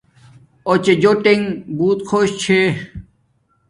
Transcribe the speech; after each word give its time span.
اوچے 0.67 0.93
جوٹنݣ 1.01 1.43
بوت 1.77 1.99
خوش 2.09 2.29
چحے 2.41 2.63